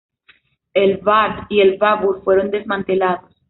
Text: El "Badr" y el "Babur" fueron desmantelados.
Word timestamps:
El 0.73 0.97
"Badr" 0.97 1.45
y 1.51 1.59
el 1.61 1.77
"Babur" 1.77 2.23
fueron 2.23 2.49
desmantelados. 2.49 3.35